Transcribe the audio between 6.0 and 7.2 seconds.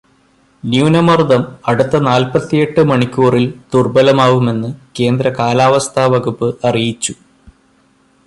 വകുപ്പ് അറിയിച്ചു.